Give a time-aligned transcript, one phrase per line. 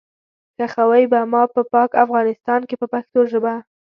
[0.71, 3.53] ښخوئ به ما په پاک افغانستان کې په پښتو ژبه.